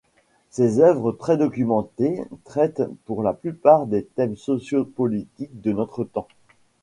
[0.49, 6.27] Ses œuvres, très documentées, traitent pour la plupart de thèmes sociaux-politiques de notre temps.